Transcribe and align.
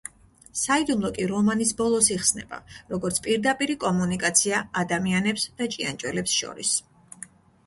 საიდუმლო 0.59 1.09
კი 1.17 1.27
რომანის 1.31 1.73
ბოლოს 1.81 2.09
იხსნება, 2.15 2.59
როგორც 2.95 3.19
პირდაპირი 3.27 3.77
კომუნიკაცია 3.85 4.63
ადამიანებს 4.85 5.47
და 5.61 5.69
ჭიანჭველებს 5.77 6.37
შორის. 6.41 6.75